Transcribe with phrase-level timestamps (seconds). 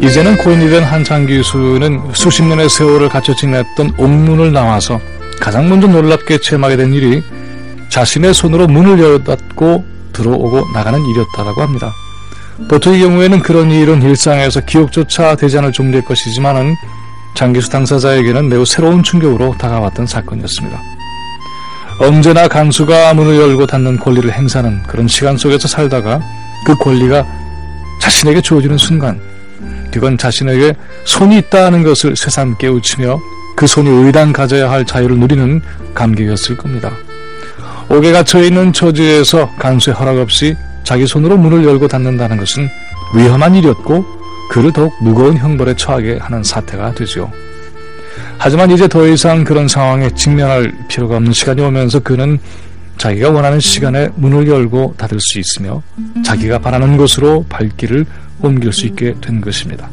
[0.00, 5.00] 이제는 고인이 된 한창 교수는 수십 년의 세월을 갖춰 지냈던 옥문을 나와서
[5.40, 7.22] 가장 먼저 놀랍게 체험하게 된 일이
[7.88, 11.92] 자신의 손으로 문을 열어닫고 들어오고 나가는 일이었다고 합니다.
[12.68, 16.76] 보통의 경우에는 그런 일은 일상에서 기억조차 되지 않을 정도의 것이지만은
[17.34, 20.80] 장기수 당사자에게는 매우 새로운 충격으로 다가왔던 사건이었습니다.
[22.00, 26.20] 언제나 간수가 문을 열고 닫는 권리를 행사하는 그런 시간 속에서 살다가
[26.64, 27.26] 그 권리가
[28.00, 29.20] 자신에게 주어지는 순간
[29.98, 33.20] 그건 자신에게 손이 있다는 것을 새삼 깨우치며
[33.56, 35.60] 그 손이 의당 가져야 할 자유를 누리는
[35.92, 36.92] 감격이었을 겁니다.
[37.88, 40.54] 옥에 갇혀 있는 처지에서 간수의 허락 없이
[40.84, 42.68] 자기 손으로 문을 열고 닫는다는 것은
[43.16, 44.04] 위험한 일이었고
[44.50, 47.32] 그를 더욱 무거운 형벌에 처하게 하는 사태가 되죠.
[48.38, 52.38] 하지만 이제 더 이상 그런 상황에 직면할 필요가 없는 시간이 오면서 그는
[52.98, 55.82] 자기가 원하는 시간에 문을 열고 닫을 수 있으며
[56.24, 58.06] 자기가 바라는 곳으로 발길을
[58.40, 59.88] 옮길 수 있게 된 것입니다.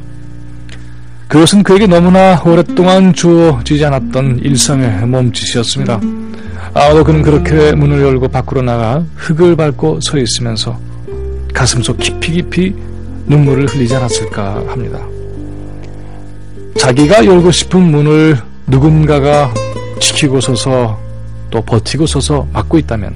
[1.27, 5.99] 그것은 그에게 너무나 오랫동안 주어지지 않았던 일상의 몸짓이었습니다.
[6.73, 10.79] 아마도 그는 그렇게 문을 열고 밖으로 나가 흙을 밟고 서 있으면서
[11.53, 12.75] 가슴속 깊이 깊이
[13.25, 14.99] 눈물을 흘리지 않았을까 합니다.
[16.77, 19.53] 자기가 열고 싶은 문을 누군가가
[19.99, 20.99] 지키고 서서
[21.49, 23.15] 또 버티고 서서 막고 있다면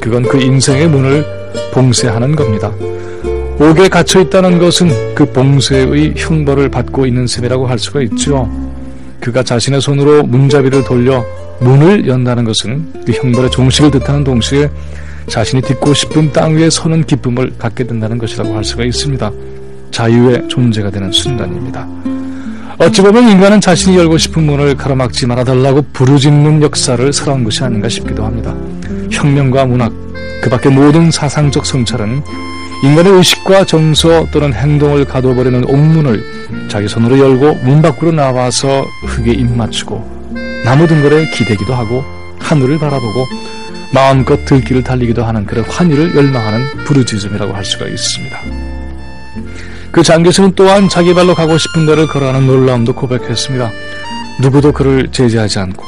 [0.00, 1.24] 그건 그 인생의 문을
[1.72, 2.72] 봉쇄하는 겁니다.
[3.62, 8.50] 옥에 갇혀 있다는 것은 그 봉쇄의 형벌을 받고 있는 셈이라고 할 수가 있죠.
[9.20, 11.24] 그가 자신의 손으로 문자비를 돌려
[11.60, 14.68] 문을 연다는 것은 그 형벌의 종식을 뜻하는 동시에
[15.28, 19.30] 자신이 딛고 싶은 땅 위에 서는 기쁨을 갖게 된다는 것이라고 할 수가 있습니다.
[19.92, 21.86] 자유의 존재가 되는 순간입니다.
[22.78, 28.24] 어찌 보면 인간은 자신이 열고 싶은 문을 가로막지 말아달라고 부르짖는 역사를 살아온 것이 아닌가 싶기도
[28.24, 28.56] 합니다.
[29.12, 29.92] 혁명과 문학,
[30.42, 32.24] 그 밖의 모든 사상적 성찰은
[32.82, 39.50] 인간의 의식과 정서 또는 행동을 가둬버리는 옥문을 자기 손으로 열고 문 밖으로 나와서 흙에 입
[39.54, 40.32] 맞추고
[40.64, 42.04] 나무 등골에 기대기도 하고
[42.40, 43.26] 하늘을 바라보고
[43.94, 48.38] 마음껏 들길을 달리기도 하는 그런 환희를 열망하는 부르짖음이라고 할 수가 있습니다.
[49.92, 53.70] 그 장 교수는 또한 자기 발로 가고 싶은 데를 걸어가는 놀라움도 고백했습니다.
[54.40, 55.84] 누구도 그를 제지하지 않고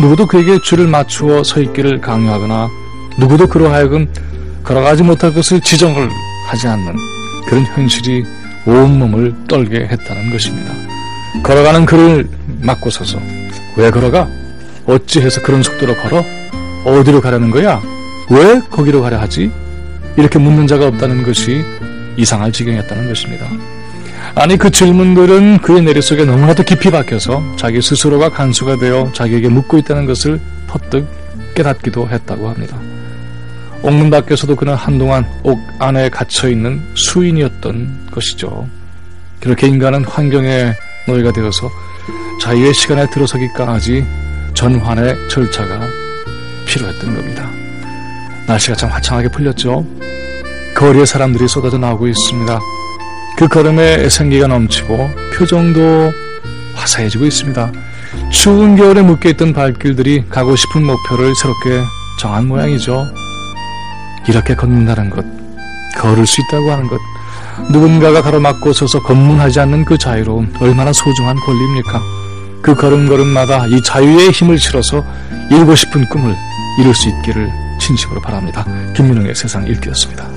[0.00, 2.68] 누구도 그에게 줄을 맞추어 서 있기를 강요하거나
[3.18, 4.12] 누구도 그로 하여금
[4.64, 6.10] 걸어가지 못할 것을 지정을
[6.44, 6.94] 하지 않는
[7.46, 8.24] 그런 현실이
[8.66, 10.72] 온몸을 떨게 했다는 것입니다.
[11.42, 12.28] 걸어가는 그를
[12.60, 13.18] 막고 서서
[13.76, 14.28] 왜 걸어가?
[14.86, 16.24] 어찌해서 그런 속도로 걸어?
[16.84, 17.82] 어디로 가려는 거야?
[18.30, 19.50] 왜 거기로 가려 하지?
[20.16, 21.62] 이렇게 묻는 자가 없다는 것이
[22.16, 23.46] 이상할 지경이었다는 것입니다.
[24.36, 29.78] 아니 그 질문들은 그의 내리 속에 너무나도 깊이 박혀서 자기 스스로가 간수가 되어 자기에게 묻고
[29.78, 31.06] 있다는 것을 퍼뜩
[31.54, 32.78] 깨닫기도 했다고 합니다.
[33.84, 38.66] 옥문 밖에서도 그는 한동안 옥 안에 갇혀 있는 수인이었던 것이죠.
[39.40, 40.74] 그렇게 인간은 환경의
[41.06, 41.70] 노예가 되어서
[42.40, 44.06] 자유의 시간에 들어서기까지
[44.54, 45.80] 전환의 절차가
[46.66, 47.50] 필요했던 겁니다.
[48.46, 49.86] 날씨가 참 화창하게 풀렸죠.
[50.74, 52.58] 거리에 사람들이 쏟아져 나오고 있습니다.
[53.36, 56.10] 그 걸음에 생기가 넘치고 표정도
[56.74, 57.70] 화사해지고 있습니다.
[58.30, 61.82] 추운 겨울에 묶여있던 발길들이 가고 싶은 목표를 새롭게
[62.18, 63.23] 정한 모양이죠.
[64.28, 65.24] 이렇게 걷는다는 것,
[65.96, 67.00] 걸을 수 있다고 하는 것,
[67.70, 72.00] 누군가가 가로막고 서서 검문하지 않는 그 자유로움 얼마나 소중한 권리입니까?
[72.62, 75.04] 그 걸음걸음마다 이 자유의 힘을 실어서
[75.50, 76.34] 이루고 싶은 꿈을
[76.80, 78.64] 이룰 수 있기를 진심으로 바랍니다.
[78.96, 80.33] 김민웅의 세상 읽기였습니다.